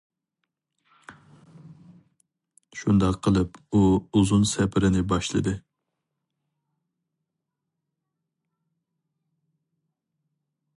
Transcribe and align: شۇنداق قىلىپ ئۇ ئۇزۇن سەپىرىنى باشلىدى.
شۇنداق 2.79 3.19
قىلىپ 3.27 3.59
ئۇ 3.73 3.83
ئۇزۇن 4.21 4.49
سەپىرىنى 4.53 5.05
باشلىدى. 5.13 5.55